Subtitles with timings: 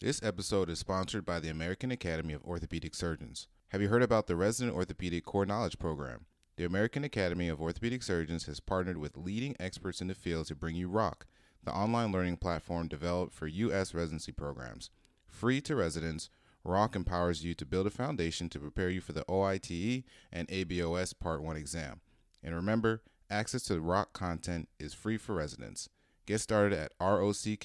[0.00, 3.48] This episode is sponsored by the American Academy of Orthopedic Surgeons.
[3.70, 6.26] Have you heard about the Resident Orthopedic Core Knowledge Program?
[6.56, 10.54] The American Academy of Orthopedic Surgeons has partnered with leading experts in the field to
[10.54, 11.26] bring you ROCK,
[11.64, 13.92] the online learning platform developed for U.S.
[13.92, 14.90] residency programs.
[15.26, 16.30] Free to residents,
[16.62, 21.12] ROCK empowers you to build a foundation to prepare you for the OITE and ABOS
[21.18, 22.02] Part 1 exam.
[22.40, 25.88] And remember, access to ROCK content is free for residents.
[26.28, 27.56] Get started at rock.aaos.org.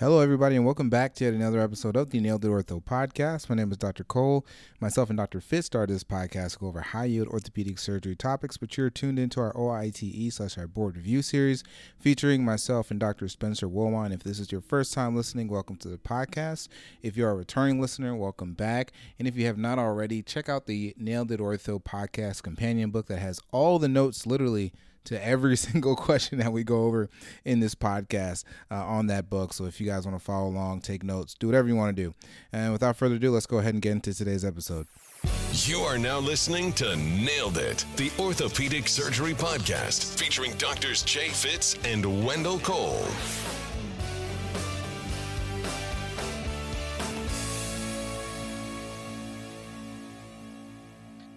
[0.00, 3.48] Hello, everybody, and welcome back to yet another episode of the Nailed It Ortho podcast.
[3.48, 4.04] My name is Dr.
[4.04, 4.46] Cole.
[4.78, 5.40] Myself and Dr.
[5.40, 9.18] Fitz started this podcast to go over high yield orthopedic surgery topics, but you're tuned
[9.18, 11.64] into our OITE slash our board review series
[11.98, 13.26] featuring myself and Dr.
[13.26, 14.14] Spencer Woolwine.
[14.14, 16.68] If this is your first time listening, welcome to the podcast.
[17.02, 18.92] If you're a returning listener, welcome back.
[19.18, 23.08] And if you have not already, check out the Nailed It Ortho podcast companion book
[23.08, 24.72] that has all the notes literally
[25.08, 27.10] to every single question that we go over
[27.44, 29.52] in this podcast uh, on that book.
[29.52, 32.02] So if you guys want to follow along, take notes, do whatever you want to
[32.02, 32.14] do.
[32.52, 34.86] And without further ado, let's go ahead and get into today's episode.
[35.52, 41.76] You are now listening to Nailed It, the Orthopedic Surgery Podcast, featuring doctors Jay Fitz
[41.84, 43.04] and Wendell Cole.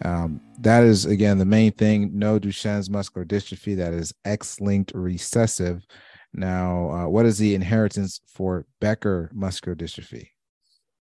[0.04, 2.12] Um, that is again the main thing.
[2.14, 3.76] No Duchenne's muscular dystrophy.
[3.78, 5.86] That is X-linked recessive.
[6.34, 10.30] Now, uh, what is the inheritance for Becker muscular dystrophy?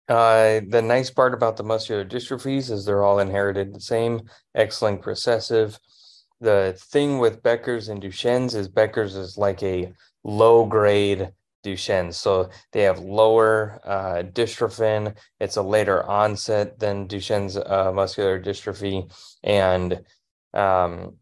[0.08, 4.22] Uh, the nice part about the muscular dystrophies is they're all inherited the same,
[4.56, 5.78] X-linked recessive.
[6.40, 9.92] The thing with Becker's and Duchenne's is Becker's is like a
[10.24, 11.32] low grade
[11.68, 12.14] Duchenne.
[12.14, 15.16] So they have lower uh, dystrophin.
[15.40, 19.12] It's a later onset than Duchenne's uh, muscular dystrophy,
[19.44, 20.02] and
[20.54, 21.18] um,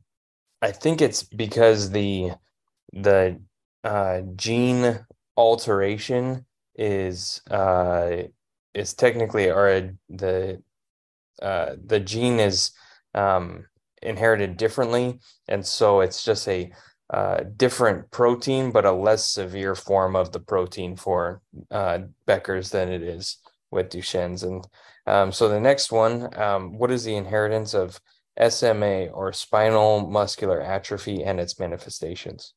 [0.62, 2.32] I think it's because the
[2.94, 3.40] the
[3.84, 5.06] uh, gene
[5.38, 8.24] alteration is uh,
[8.74, 10.62] is technically or the
[11.42, 12.72] uh, the gene is
[13.14, 13.66] um,
[14.02, 16.72] inherited differently, and so it's just a
[17.10, 22.92] uh, different protein, but a less severe form of the protein for uh, Becker's than
[22.92, 23.38] it is
[23.72, 24.44] with Duchenne's.
[24.44, 24.66] And
[25.06, 28.00] um, so the next one, um, what is the inheritance of
[28.50, 32.54] SMA or spinal muscular atrophy and its manifestations?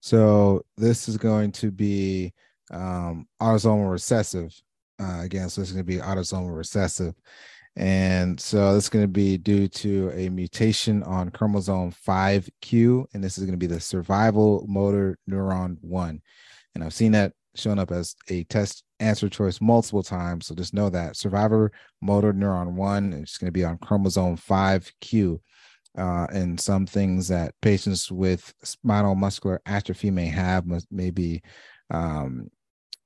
[0.00, 2.34] So this is going to be
[2.70, 4.54] um, autosomal recessive.
[5.00, 7.14] Uh, again, so it's going to be autosomal recessive.
[7.76, 13.22] And so this is going to be due to a mutation on chromosome 5q, and
[13.22, 16.20] this is going to be the survival motor neuron 1.
[16.74, 20.46] And I've seen that shown up as a test answer choice multiple times.
[20.46, 25.40] So just know that survivor motor neuron 1 is going to be on chromosome 5q.
[25.96, 31.42] Uh, and some things that patients with spinal muscular atrophy may have may be
[31.90, 32.48] um,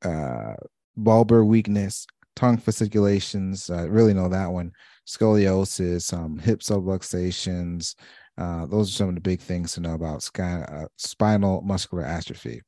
[0.04, 0.54] uh,
[0.98, 2.06] bulbar weakness,
[2.36, 3.70] tongue fasciculations.
[3.70, 4.72] I really know that one.
[5.06, 7.94] Scoliosis, um, hip subluxations.
[8.38, 12.04] Uh, those are some of the big things to know about sky, uh, spinal muscular
[12.04, 12.62] atrophy.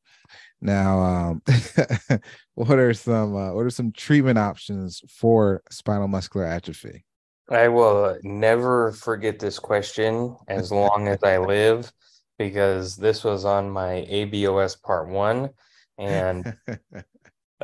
[0.61, 1.43] Now, um,
[2.55, 7.05] what are some uh, what are some treatment options for spinal muscular atrophy?
[7.51, 11.93] I will never forget this question as long as I live
[12.39, 15.51] because this was on my ABOS part one.
[15.99, 16.57] And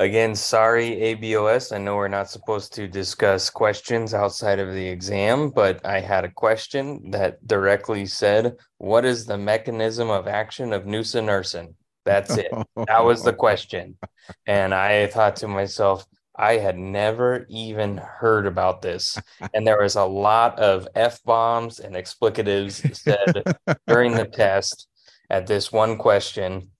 [0.01, 1.71] Again, sorry, ABOS.
[1.71, 6.25] I know we're not supposed to discuss questions outside of the exam, but I had
[6.25, 11.75] a question that directly said, What is the mechanism of action of nusinersen?
[12.03, 12.51] That's it.
[12.87, 13.95] that was the question.
[14.47, 19.19] And I thought to myself, I had never even heard about this.
[19.53, 24.87] And there was a lot of F bombs and explicatives said during the test
[25.29, 26.71] at this one question.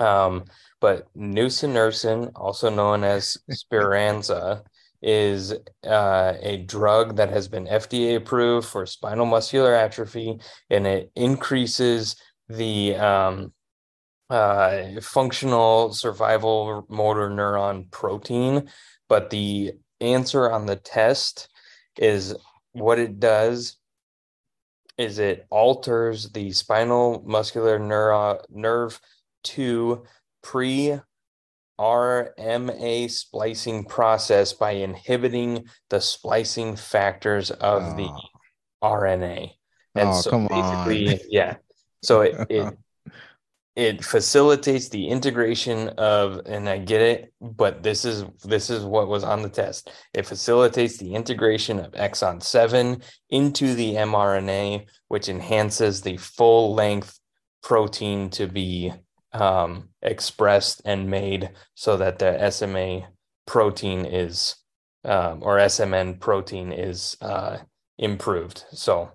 [0.00, 0.46] Um,
[0.86, 4.62] but nusinersen, also known as Spinraza,
[5.02, 5.52] is
[5.84, 10.38] uh, a drug that has been FDA approved for spinal muscular atrophy,
[10.70, 12.14] and it increases
[12.48, 13.52] the um,
[14.30, 18.70] uh, functional survival motor neuron protein.
[19.08, 21.48] But the answer on the test
[21.98, 22.32] is
[22.74, 23.76] what it does
[24.98, 29.00] is it alters the spinal muscular neuro- nerve
[29.42, 30.04] 2
[30.46, 31.00] pre
[31.78, 37.96] RMA splicing process by inhibiting the splicing factors of oh.
[37.96, 38.20] the
[38.82, 39.50] RNA.
[39.96, 41.18] And oh, so basically, on.
[41.28, 41.56] yeah.
[42.02, 42.78] So it, it
[43.76, 49.08] it facilitates the integration of and I get it, but this is this is what
[49.08, 49.90] was on the test.
[50.14, 57.18] It facilitates the integration of exon 7 into the mRNA, which enhances the full length
[57.62, 58.92] protein to be
[59.32, 63.08] um, expressed and made so that the SMA
[63.46, 64.56] protein is
[65.04, 67.58] um, or SMN protein is uh,
[67.98, 68.64] improved.
[68.72, 69.10] So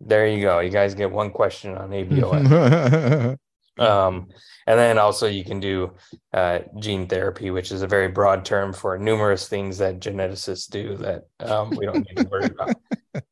[0.00, 0.60] there you go.
[0.60, 3.36] You guys get one question on ABOS.
[3.78, 4.28] um,
[4.66, 5.94] and then also you can do
[6.32, 10.96] uh, gene therapy, which is a very broad term for numerous things that geneticists do
[10.98, 12.74] that um, we don't need to worry about.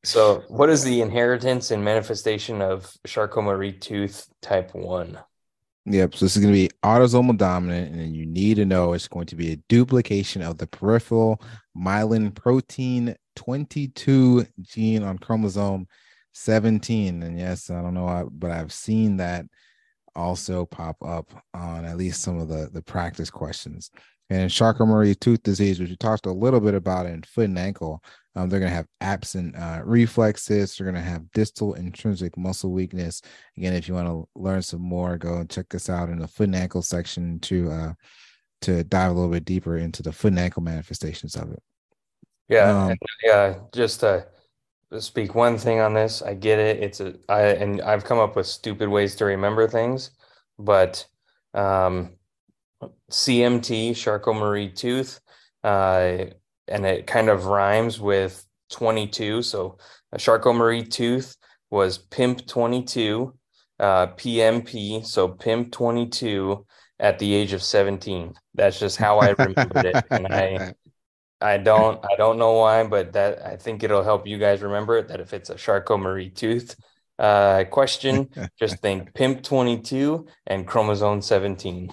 [0.03, 5.19] So, what is the inheritance and manifestation of Charcot-Marie-Tooth type one?
[5.89, 6.17] Yep.
[6.17, 9.27] So this is going to be autosomal dominant, and you need to know it's going
[9.27, 11.41] to be a duplication of the peripheral
[11.77, 15.87] myelin protein 22 gene on chromosome
[16.33, 17.23] 17.
[17.23, 19.47] And yes, I don't know, but I've seen that
[20.17, 23.91] also pop up on at least some of the the practice questions.
[24.29, 28.03] And Charcot-Marie-Tooth disease, which we talked a little bit about in foot and ankle,
[28.37, 30.77] um, they're going to have absent uh, reflexes.
[30.77, 33.23] They're going to have distal intrinsic muscle weakness.
[33.57, 36.29] Again, if you want to learn some more, go and check us out in the
[36.29, 37.93] foot and ankle section to uh,
[38.61, 41.63] to dive a little bit deeper into the foot and ankle manifestations of it.
[42.49, 43.55] Yeah, um, yeah.
[43.73, 44.27] Just to
[44.99, 46.83] speak one thing on this, I get it.
[46.83, 50.11] It's a I and I've come up with stupid ways to remember things,
[50.59, 51.07] but
[51.55, 52.11] um,
[53.11, 55.21] CMT, Charcot-Marie-Tooth.
[55.65, 56.27] Uh,
[56.69, 59.43] and it kind of rhymes with 22.
[59.43, 59.79] So
[60.13, 61.37] a Charcot-Marie-Tooth
[61.71, 63.35] was Pimp 22,
[63.81, 66.65] uh, PMP, so Pimp 22
[66.99, 68.35] at the age of 17.
[68.55, 70.05] That's just how I remembered it.
[70.11, 70.75] And I
[71.41, 74.97] I don't I don't know why, but that I think it'll help you guys remember
[74.97, 76.77] it that if it's a Charcot-Marie-Tooth
[77.19, 78.29] uh, question,
[78.59, 81.93] just think Pimp 22 and chromosome 17.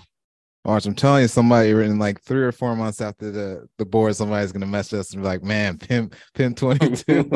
[0.65, 4.15] Watch, I'm telling you, somebody in like three or four months after the the board,
[4.15, 7.29] somebody's gonna mess us and be like, "Man, pimp, pimp 22."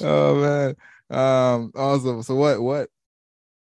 [0.00, 0.74] oh man,
[1.10, 2.22] um, awesome.
[2.22, 2.88] So what, what,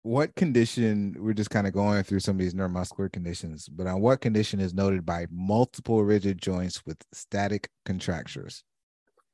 [0.03, 1.15] what condition?
[1.17, 4.59] We're just kind of going through some of these neuromuscular conditions, but on what condition
[4.59, 8.65] is noted by multiple rigid joints with static contractures?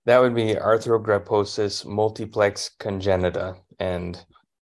[0.05, 4.23] That would be arthrogryposis multiplex congenita, and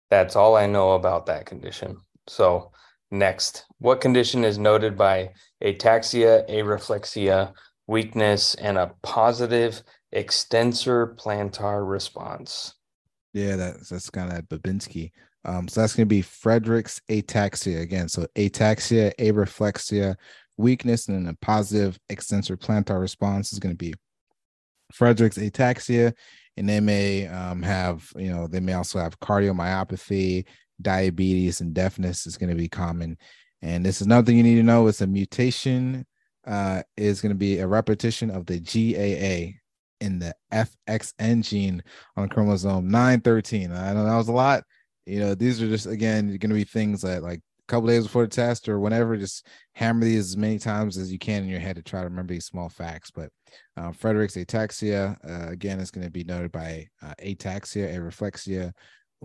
[0.09, 1.97] that's all I know about that condition.
[2.27, 2.71] So
[3.12, 5.31] Next, what condition is noted by
[5.63, 7.54] ataxia, areflexia,
[7.88, 9.81] weakness, and a positive
[10.12, 12.74] extensor plantar response?
[13.34, 15.12] Yeah, that's that's kind of Babinski.
[15.44, 18.10] Um, so that's going to be Friedreich's ataxia again.
[18.10, 20.16] So ataxia, areflexia,
[20.58, 23.94] weakness, and then a positive extensor plantar response is going to be
[24.94, 26.13] Friedreich's ataxia,
[26.58, 30.46] and they may um, have, you know, they may also have cardiomyopathy,
[30.81, 33.18] diabetes and deafness is going to be common.
[33.62, 36.06] And this is another thing you need to know: it's a mutation
[36.45, 39.57] uh, is going to be a repetition of the GAA
[40.01, 41.83] in the FXN gene
[42.16, 43.72] on chromosome 913.
[43.72, 44.63] I know that was a lot.
[45.06, 48.04] You know, these are just again going to be things that like a couple days
[48.04, 51.50] before the test or whenever, just hammer these as many times as you can in
[51.50, 53.12] your head to try to remember these small facts.
[53.12, 53.30] But
[53.77, 58.74] uh, Friedreich's ataxia, uh, again, is going to be noted by uh, ataxia, areflexia,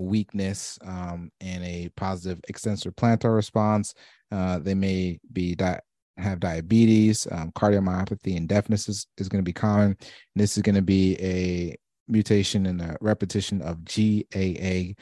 [0.01, 3.95] weakness um, and a positive extensor plantar response.
[4.33, 5.81] Uh, they may be di-
[6.17, 9.89] have diabetes, um, cardiomyopathy, and deafness is, is going to be common.
[9.89, 9.97] And
[10.37, 11.77] this is going to be a
[12.09, 14.95] mutation in the repetition of GAA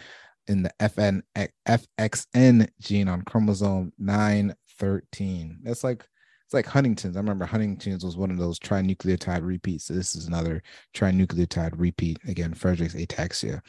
[0.48, 1.22] in the FN,
[1.68, 5.58] FXN gene on chromosome 913.
[5.62, 6.06] That's like
[6.48, 7.14] it's like Huntington's.
[7.14, 9.84] I remember Huntington's was one of those trinucleotide repeats.
[9.84, 10.62] So this is another
[10.96, 12.18] trinucleotide repeat.
[12.26, 13.60] Again, Friedreich's ataxia.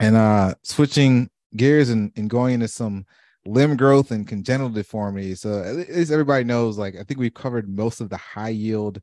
[0.00, 3.06] And uh switching gears and, and going into some
[3.46, 5.40] limb growth and congenital deformities.
[5.40, 9.00] So at least everybody knows, like I think we've covered most of the high yield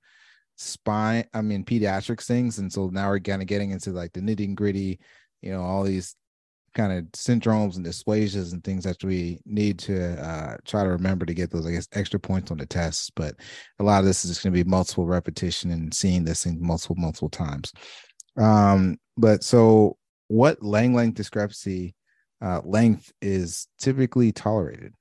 [0.56, 2.60] spine, I mean pediatrics things.
[2.60, 5.00] And so now we're kind of getting into like the nitty gritty,
[5.42, 6.16] you know, all these
[6.76, 11.26] kind of syndromes and dysplasias and things that we need to uh, try to remember
[11.26, 13.10] to get those, I guess, extra points on the tests.
[13.10, 13.36] But
[13.80, 16.98] a lot of this is going to be multiple repetition and seeing this thing multiple,
[16.98, 17.72] multiple times.
[18.38, 19.98] Um, but so
[20.28, 21.96] what Lang length discrepancy
[22.42, 24.94] uh, length is typically tolerated?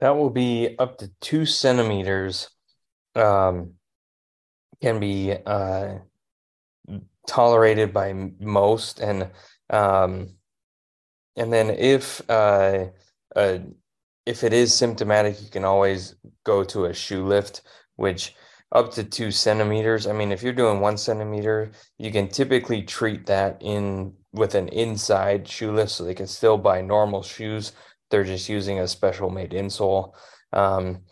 [0.00, 2.48] That will be up to two centimeters.
[3.14, 3.74] Um,
[4.80, 5.98] can be uh,
[7.26, 9.30] tolerated by most, and
[9.70, 10.28] um,
[11.36, 12.86] and then if uh,
[13.34, 13.58] uh,
[14.24, 17.62] if it is symptomatic, you can always go to a shoe lift,
[17.96, 18.34] which
[18.72, 20.06] up to two centimeters.
[20.06, 24.68] I mean, if you're doing one centimeter, you can typically treat that in with an
[24.68, 27.72] inside shoe lift, so they can still buy normal shoes.
[28.10, 30.12] They're just using a special made insole.
[30.52, 31.02] Um,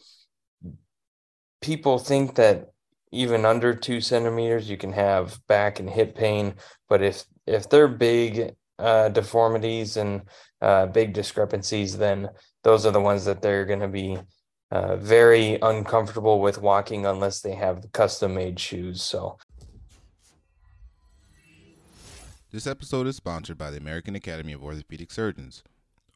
[1.61, 2.73] people think that
[3.13, 6.55] even under two centimeters, you can have back and hip pain,
[6.89, 10.23] but if if they're big uh, deformities and
[10.61, 12.29] uh, big discrepancies, then
[12.65, 14.19] those are the ones that they're going to be
[14.71, 19.03] uh, very uncomfortable with walking unless they have custom made shoes.
[19.03, 19.39] So,
[22.51, 25.63] this episode is sponsored by the American Academy of Orthopedic Surgeons.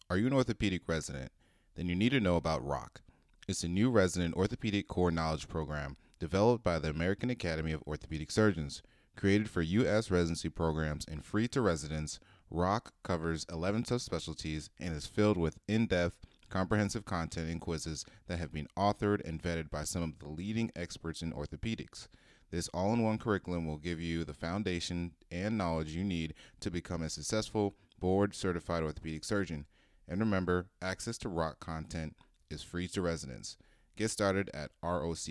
[0.08, 1.30] Are you an orthopedic resident?
[1.76, 3.02] Then you need to know about ROCK.
[3.46, 8.30] It's a new resident orthopedic core knowledge program developed by the American Academy of Orthopedic
[8.30, 8.82] Surgeons.
[9.16, 10.10] Created for U.S.
[10.10, 15.86] residency programs and free to residents, ROCK covers 11 subspecialties and is filled with in
[15.86, 20.28] depth, comprehensive content and quizzes that have been authored and vetted by some of the
[20.28, 22.08] leading experts in orthopedics.
[22.50, 26.70] This all in one curriculum will give you the foundation and knowledge you need to
[26.70, 29.66] become a successful board certified orthopedic surgeon.
[30.08, 32.16] And remember, access to ROCK content
[32.50, 33.56] is free to residents.
[33.96, 35.28] Get started at rock.aaos.org.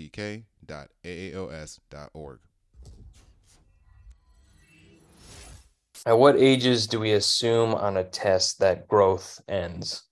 [6.06, 10.04] At what ages do we assume on a test that growth ends?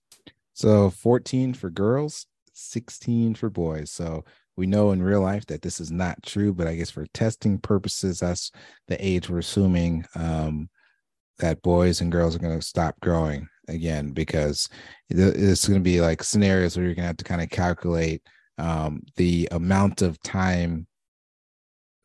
[0.59, 3.91] So 14 for girls, 16 for boys.
[3.91, 4.25] So
[4.57, 7.59] we know in real life that this is not true, but I guess for testing
[7.59, 8.51] purposes, that's
[8.89, 10.69] the age we're assuming um,
[11.37, 14.67] that boys and girls are going to stop growing again because
[15.07, 18.21] it's going to be like scenarios where you're going to have to kind of calculate
[18.57, 20.87] um, the amount of time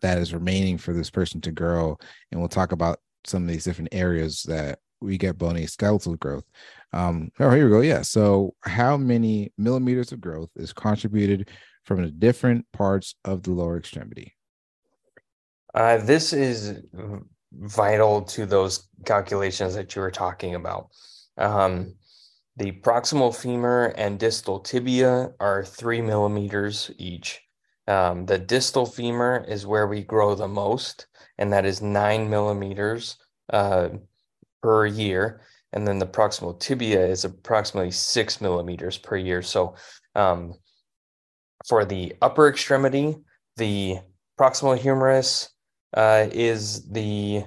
[0.00, 1.98] that is remaining for this person to grow
[2.30, 6.44] and we'll talk about some of these different areas that we get bony skeletal growth
[6.94, 11.50] um oh here we go yeah so how many millimeters of growth is contributed
[11.84, 14.34] from the different parts of the lower extremity
[15.74, 16.84] uh, this is
[17.52, 20.88] vital to those calculations that you were talking about
[21.36, 21.94] um,
[22.56, 27.42] the proximal femur and distal tibia are three millimeters each.
[27.88, 33.16] Um, the distal femur is where we grow the most, and that is nine millimeters
[33.52, 33.88] uh,
[34.62, 35.42] per year.
[35.74, 39.42] And then the proximal tibia is approximately six millimeters per year.
[39.42, 39.74] So
[40.14, 40.54] um,
[41.68, 43.16] for the upper extremity,
[43.56, 43.98] the
[44.40, 45.50] proximal humerus
[45.94, 47.44] uh, is the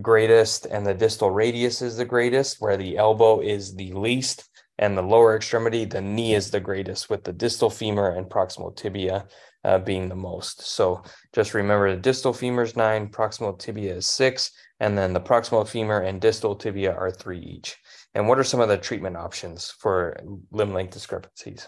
[0.00, 4.96] greatest and the distal radius is the greatest, where the elbow is the least and
[4.96, 9.26] the lower extremity, the knee is the greatest, with the distal femur and proximal tibia
[9.64, 10.62] uh, being the most.
[10.62, 11.02] So
[11.32, 14.50] just remember the distal femur is nine, proximal tibia is six,
[14.82, 17.76] and then the proximal femur and distal tibia are three each.
[18.14, 20.20] And what are some of the treatment options for
[20.50, 21.66] limb length discrepancies?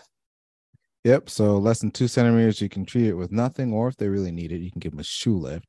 [1.04, 1.30] Yep.
[1.30, 4.32] So less than two centimeters, you can treat it with nothing, or if they really
[4.32, 5.66] need it, you can give them a shoe lift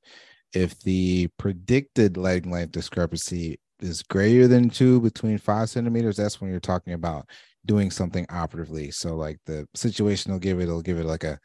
[0.55, 6.49] if the predicted leg length discrepancy is greater than two between five centimeters, that's when
[6.49, 7.29] you're talking about
[7.65, 8.89] doing something operatively.
[8.91, 11.39] So like the situation will give it, it'll give it like a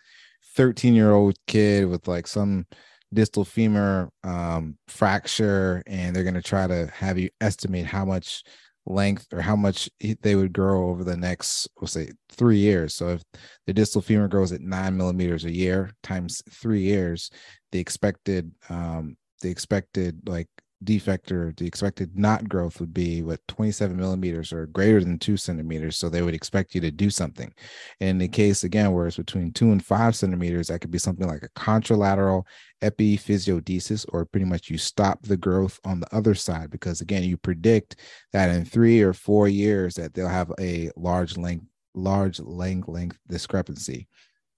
[0.54, 2.66] 13 year old kid with like some
[3.12, 8.42] distal femur um, fracture, and they're going to try to have you estimate how much
[8.86, 9.88] length or how much
[10.22, 12.94] they would grow over the next, we'll say, three years.
[12.94, 13.22] So if
[13.66, 17.30] the distal femur grows at nine millimeters a year times three years,
[17.72, 20.48] the expected um, the expected like
[20.84, 25.36] defect or the expected not growth would be what 27 millimeters or greater than two
[25.36, 27.52] centimeters so they would expect you to do something.
[28.00, 31.26] In the case again where it's between two and five centimeters that could be something
[31.26, 32.44] like a contralateral
[32.82, 37.36] epiphysiodesis or pretty much you stop the growth on the other side because again you
[37.36, 37.96] predict
[38.32, 43.18] that in three or four years that they'll have a large length large length length
[43.28, 44.08] discrepancy.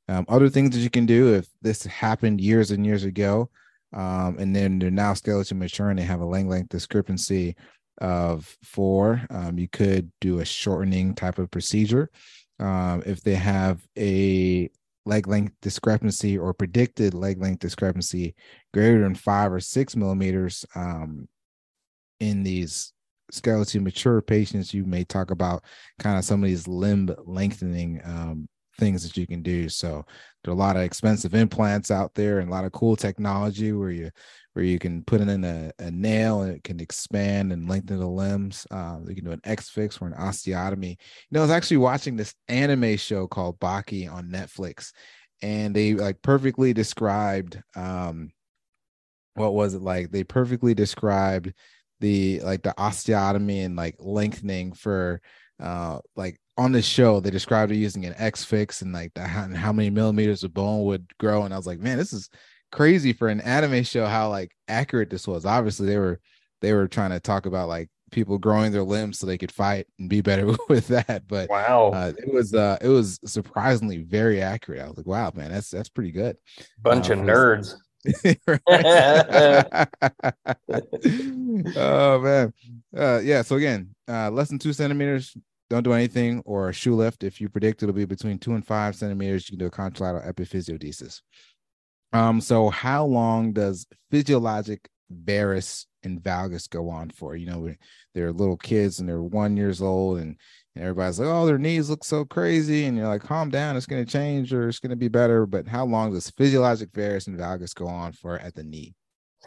[0.08, 3.50] Um, other things that you can do if this happened years and years ago,
[3.92, 7.56] um, and then they're now skeleton mature and they have a leg length discrepancy
[8.00, 12.10] of four, um, you could do a shortening type of procedure.
[12.58, 14.70] Um, if they have a
[15.04, 18.34] leg length discrepancy or predicted leg length discrepancy
[18.72, 21.28] greater than five or six millimeters um,
[22.20, 22.92] in these
[23.30, 25.64] skeletal mature patients, you may talk about
[25.98, 29.68] kind of some of these limb lengthening um, things that you can do.
[29.68, 30.04] So
[30.42, 33.72] there are a lot of expensive implants out there and a lot of cool technology
[33.72, 34.10] where you
[34.54, 38.06] where you can put in a, a nail and it can expand and lengthen the
[38.06, 38.66] limbs.
[38.70, 40.90] Uh, you can do an X fix or an osteotomy.
[40.90, 40.96] You
[41.30, 44.92] know, I was actually watching this anime show called Baki on Netflix,
[45.40, 48.30] and they like perfectly described um,
[49.34, 50.10] what was it like?
[50.10, 51.52] They perfectly described
[52.00, 55.20] the like the osteotomy and like lengthening for
[55.62, 59.22] uh like on the show they described it using an X fix and like the,
[59.22, 61.44] how, how many millimeters of bone would grow.
[61.44, 62.28] And I was like, man, this is
[62.70, 65.46] crazy for an anime show how like accurate this was.
[65.46, 66.20] Obviously, they were
[66.60, 69.86] they were trying to talk about like people growing their limbs so they could fight
[69.98, 71.24] and be better with that.
[71.28, 74.80] But wow, uh, it was uh it was surprisingly very accurate.
[74.80, 76.36] I was like, wow, man, that's that's pretty good.
[76.80, 77.74] Bunch uh, of nerds.
[81.76, 82.52] oh man,
[82.96, 83.42] uh, yeah.
[83.42, 85.36] So again, uh, less than two centimeters,
[85.72, 87.24] don't do anything, or a shoe lift.
[87.24, 90.30] If you predict it'll be between two and five centimeters, you can do a contralateral
[90.30, 91.22] epiphysiodesis.
[92.12, 97.36] Um, so how long does physiologic varus and valgus go on for?
[97.36, 97.74] You know,
[98.14, 100.36] they're little kids and they're one years old, and,
[100.74, 103.86] and everybody's like, "Oh, their knees look so crazy," and you're like, "Calm down, it's
[103.86, 107.28] going to change or it's going to be better." But how long does physiologic varus
[107.28, 108.94] and valgus go on for at the knee?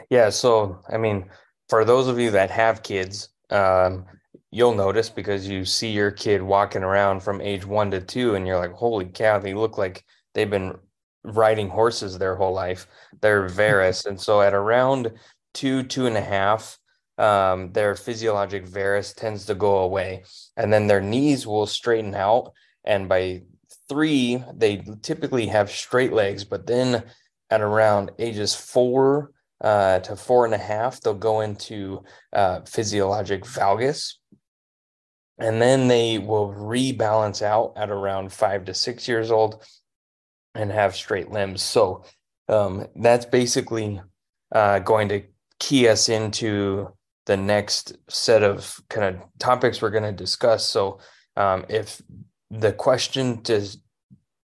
[0.10, 1.30] Yeah, so I mean,
[1.70, 4.06] for those of you that have kids, um,
[4.56, 8.48] you'll notice because you see your kid walking around from age one to two, and
[8.48, 10.78] you're like, "Holy cow, they look like they've been
[11.26, 12.88] riding horses their whole life.
[13.22, 15.12] They're varus, and so at around
[15.54, 16.80] two, two and a half,
[17.18, 20.24] um, their physiologic varus tends to go away,
[20.56, 22.54] and then their knees will straighten out.
[22.86, 23.44] And by
[23.90, 27.04] three, they typically have straight legs, but then
[27.50, 29.32] at around ages four
[29.62, 34.16] uh, to four and a half, they'll go into uh, physiologic valgus.
[35.38, 39.64] And then they will rebalance out at around five to six years old
[40.54, 41.62] and have straight limbs.
[41.62, 42.06] So
[42.48, 44.02] um, that's basically
[44.54, 45.24] uh, going to
[45.60, 46.94] key us into
[47.26, 50.66] the next set of kind of topics we're going to discuss.
[50.70, 51.00] So
[51.36, 52.02] um, if
[52.50, 53.42] the question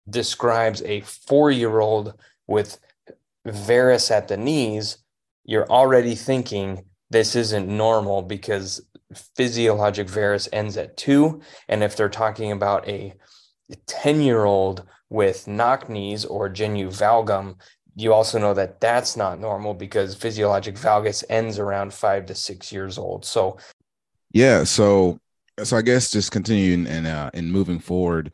[0.09, 2.15] describes a four year old
[2.47, 2.79] with
[3.45, 4.97] varus at the knees,
[5.45, 8.81] you're already thinking this isn't normal because
[9.17, 11.41] physiologic varus ends at two.
[11.67, 13.13] And if they're talking about a
[13.87, 17.55] 10 year old with knock knees or genu valgum,
[17.95, 22.71] you also know that that's not normal because physiologic valgus ends around five to six
[22.71, 23.23] years old.
[23.23, 23.57] So,
[24.31, 24.63] yeah.
[24.63, 25.19] So,
[25.63, 28.33] so I guess just continuing and uh, and moving forward.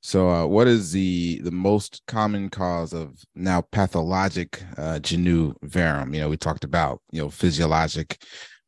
[0.00, 6.14] So, uh, what is the the most common cause of now pathologic uh, genu varum?
[6.14, 8.22] You know, we talked about you know physiologic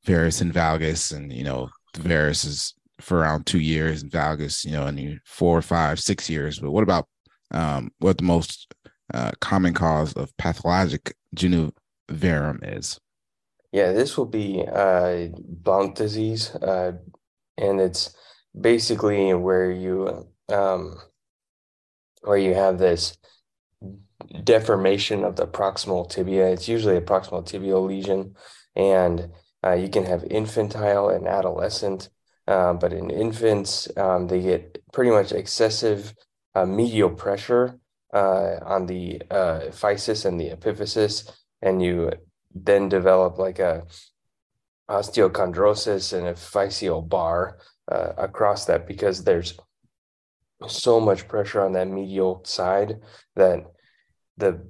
[0.04, 4.72] varus and valgus, and you know varus is for around two years, and valgus, you
[4.72, 6.58] know, in four, five, six years.
[6.58, 7.06] But what about
[7.50, 8.72] um, what the most
[9.12, 11.70] uh, common cause of pathologic genu
[12.10, 12.98] varum is.
[13.72, 16.92] Yeah, this will be uh, Blount disease, uh,
[17.56, 18.14] and it's
[18.58, 20.98] basically where you um,
[22.22, 23.16] where you have this
[24.42, 26.48] deformation of the proximal tibia.
[26.48, 28.34] It's usually a proximal tibial lesion,
[28.74, 29.30] and
[29.64, 32.08] uh, you can have infantile and adolescent.
[32.46, 36.14] Uh, but in infants, um, they get pretty much excessive
[36.54, 37.78] uh, medial pressure
[38.12, 41.30] uh, on the uh, physis and the epiphysis,
[41.62, 42.10] and you
[42.52, 43.84] then develop like a
[44.88, 47.58] osteochondrosis and a physeal bar
[47.92, 49.56] uh, across that because there's
[50.66, 53.00] so much pressure on that medial side
[53.36, 53.64] that
[54.36, 54.60] the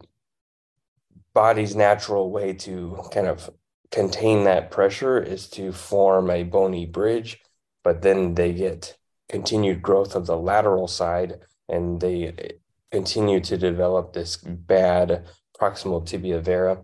[1.32, 3.48] body's natural way to kind of
[3.90, 7.40] contain that pressure is to form a bony bridge,
[7.82, 8.96] but then they get
[9.28, 12.34] continued growth of the lateral side and they
[12.90, 15.24] continue to develop this bad
[15.60, 16.82] proximal tibia vera.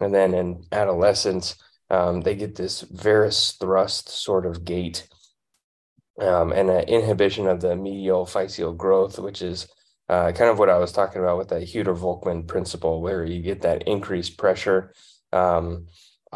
[0.00, 1.56] And then in adolescence,
[1.88, 5.08] um, they get this varus thrust sort of gait
[6.20, 9.68] um, and an inhibition of the medial physeal growth, which is
[10.08, 13.62] uh, kind of what I was talking about with that Hueter-Volkmann principle, where you get
[13.62, 14.92] that increased pressure
[15.32, 15.86] um,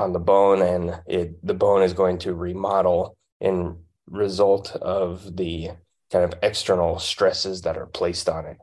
[0.00, 3.76] on the bone, and it the bone is going to remodel in
[4.08, 5.70] result of the
[6.10, 8.58] kind of external stresses that are placed on it.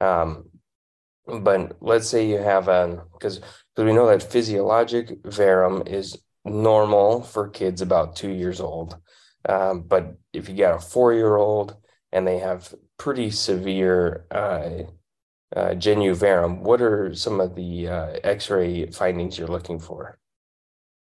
[0.00, 0.50] Um,
[1.26, 7.22] but let's say you have a because because we know that physiologic varum is normal
[7.22, 8.96] for kids about two years old.
[9.48, 11.76] Um, but if you got a four year old
[12.12, 14.82] and they have pretty severe uh,
[15.56, 20.19] uh, genu varum, what are some of the uh, x ray findings you're looking for?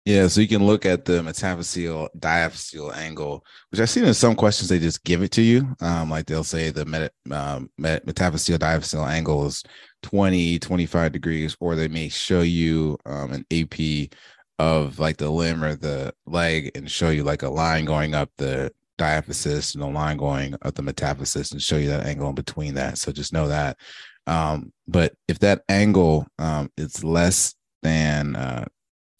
[0.05, 4.35] Yeah, so you can look at the metaphyseal diaphyseal angle, which I've seen in some
[4.35, 5.75] questions they just give it to you.
[5.81, 9.63] Um, like they'll say the met, um, met, metaphyseal diaphyseal angle is
[10.03, 14.11] 20, 25 degrees, or they may show you um, an AP
[14.59, 18.29] of like the limb or the leg and show you like a line going up
[18.37, 22.35] the diaphysis and a line going up the metaphysis and show you that angle in
[22.35, 22.99] between that.
[22.99, 23.77] So just know that.
[24.27, 28.65] Um, but if that angle um, is less than uh,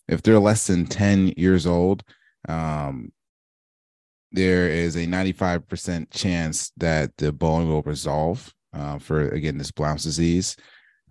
[0.08, 2.04] if they're less than 10 years old,
[2.48, 3.12] um,
[4.32, 10.04] there is a 95% chance that the bone will resolve uh, for, again, this Blount's
[10.04, 10.56] disease.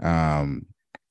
[0.01, 0.67] Um,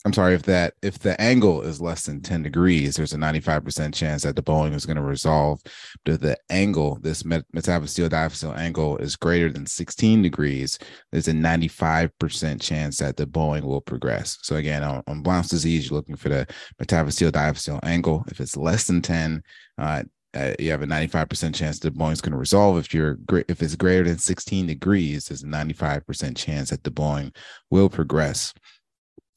[0.05, 3.93] I'm sorry if that if the angle is less than 10 degrees, there's a 95%
[3.93, 5.61] chance that the bowing is going to resolve.
[6.05, 10.77] If the angle, this met- metaphyseal diaphyseal angle, is greater than 16 degrees,
[11.11, 14.39] there's a 95% chance that the bowing will progress.
[14.41, 16.47] So again, on, on Blount's disease, you're looking for the
[16.81, 18.25] metaphyseal diaphyseal angle.
[18.27, 19.41] If it's less than 10,
[19.77, 20.03] uh,
[20.35, 22.77] uh, you have a 95% chance the bowing is going to resolve.
[22.77, 27.31] If you're if it's greater than 16 degrees, there's a 95% chance that the bowing
[27.69, 28.53] will progress.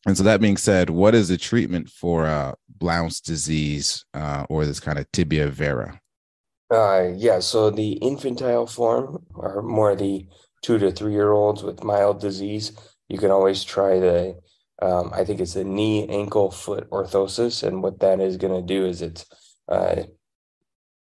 [0.07, 4.65] And so that being said, what is the treatment for uh, Blount's disease uh, or
[4.65, 6.01] this kind of tibia vera?
[6.73, 10.27] Uh, yeah, so the infantile form, or more the
[10.63, 12.73] two to three year olds with mild disease,
[13.09, 14.39] you can always try the,
[14.81, 17.67] um, I think it's the knee, ankle, foot orthosis.
[17.67, 19.27] And what that is going to do is it's,
[19.69, 20.03] uh,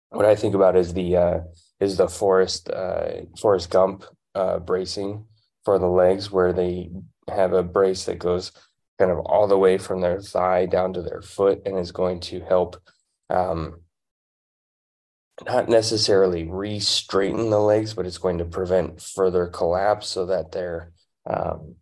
[0.10, 1.40] what I think about is the, uh,
[1.80, 5.26] is the Forrest, uh, Forrest Gump uh, bracing
[5.64, 6.90] for the legs, where they
[7.28, 8.52] have a brace that goes
[8.98, 12.20] kind of all the way from their thigh down to their foot and is going
[12.20, 12.78] to help
[13.30, 13.82] um,
[15.46, 20.92] not necessarily re-straighten the legs, but it's going to prevent further collapse so that their
[21.30, 21.76] um,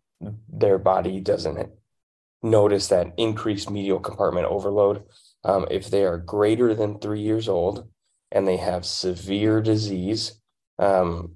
[0.48, 1.70] their body doesn't
[2.42, 5.04] notice that increased medial compartment overload.
[5.44, 7.88] Um, if they are greater than three years old
[8.32, 10.40] and they have severe disease,
[10.78, 11.34] um,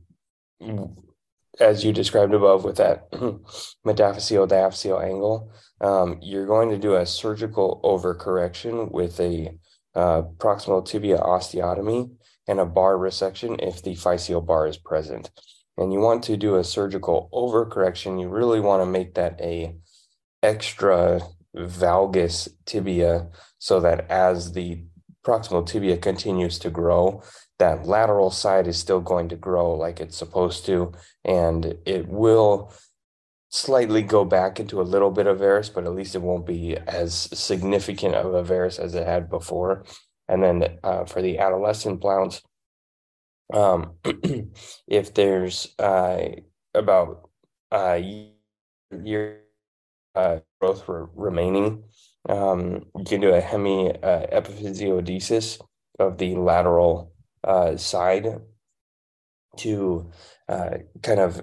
[1.61, 3.11] as you described above with that
[3.87, 9.57] metaphyseal diaphyseal angle, um, you're going to do a surgical overcorrection with a
[9.95, 12.11] uh, proximal tibia osteotomy
[12.47, 15.31] and a bar resection if the physeal bar is present.
[15.77, 18.21] And you want to do a surgical overcorrection.
[18.21, 19.77] You really want to make that a
[20.43, 21.21] extra
[21.57, 24.85] valgus tibia so that as the
[25.29, 27.23] proximal tibia continues to grow,
[27.59, 30.93] that lateral side is still going to grow like it's supposed to,
[31.25, 32.73] and it will
[33.51, 36.77] slightly go back into a little bit of varus, but at least it won't be
[36.77, 39.85] as significant of a varus as it had before.
[40.29, 42.43] And then uh, for the adolescent Blounts,
[43.53, 43.93] um,
[44.87, 46.21] if there's uh,
[46.75, 47.31] about
[47.73, 48.33] a
[49.03, 49.41] year
[50.15, 51.85] uh, growth re- remaining,
[52.29, 55.61] um, you can do a hemi uh, epiphysiodesis
[55.99, 57.13] of the lateral
[57.45, 58.41] uh, side
[59.57, 60.11] to
[60.49, 61.43] uh, kind of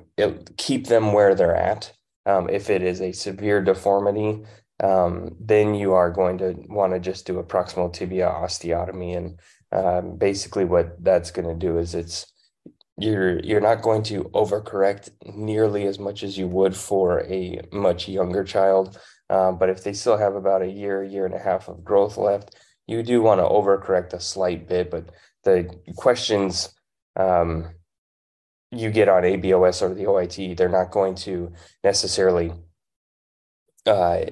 [0.57, 1.91] keep them where they're at.
[2.25, 4.43] Um, if it is a severe deformity,
[4.83, 9.15] um, then you are going to want to just do a proximal tibia osteotomy.
[9.15, 9.39] And
[9.71, 12.25] um, basically, what that's going to do is it's
[12.97, 18.07] you're you're not going to overcorrect nearly as much as you would for a much
[18.07, 18.97] younger child.
[19.29, 22.17] Um, but if they still have about a year, year and a half of growth
[22.17, 22.55] left,
[22.87, 24.91] you do want to overcorrect a slight bit.
[24.91, 25.09] But
[25.43, 26.73] the questions
[27.15, 27.69] um,
[28.71, 32.53] you get on ABOS or the OIT, they're not going to necessarily
[33.85, 34.25] uh,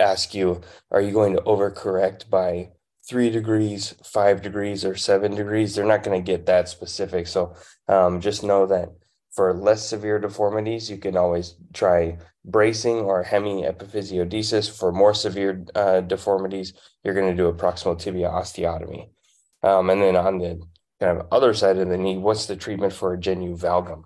[0.00, 0.60] ask you,
[0.90, 2.70] are you going to overcorrect by
[3.08, 5.74] three degrees, five degrees, or seven degrees?
[5.74, 7.26] They're not going to get that specific.
[7.26, 7.54] So
[7.88, 8.90] um, just know that
[9.30, 14.76] for less severe deformities, you can always try bracing or hemiepiphysiodesis.
[14.76, 16.72] For more severe uh, deformities,
[17.04, 19.08] you're going to do a proximal tibia osteotomy.
[19.62, 20.60] Um, and then on the
[21.00, 24.04] kind of other side of the knee, what's the treatment for a genu valgum?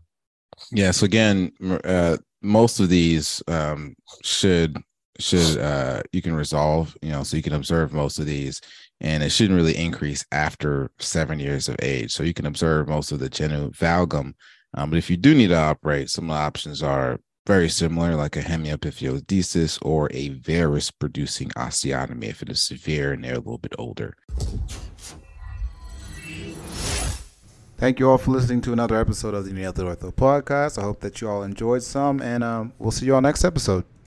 [0.70, 0.90] Yeah.
[0.90, 1.52] So again,
[1.85, 4.78] uh, most of these um, should
[5.18, 6.96] should uh, you can resolve.
[7.02, 8.61] You know, so you can observe most of these,
[9.00, 12.12] and it shouldn't really increase after seven years of age.
[12.12, 14.35] So you can observe most of the genu valgum.
[14.74, 18.14] Um, but if you do need to operate, some of the options are very similar,
[18.14, 23.38] like a hemiepiphysiodesis or a varus producing osteotomy if it is severe and they're a
[23.38, 24.16] little bit older.
[27.78, 30.78] Thank you all for listening to another episode of the Nailed Ortho podcast.
[30.78, 33.85] I hope that you all enjoyed some, and um, we'll see you all next episode.